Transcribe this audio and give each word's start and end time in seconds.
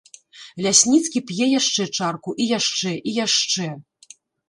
Лясніцкі 0.65 1.19
п'е 1.27 1.45
яшчэ 1.59 1.87
чарку, 1.99 2.37
і 2.41 2.51
яшчэ, 2.57 2.99
і 3.01 3.11
яшчэ. 3.25 3.73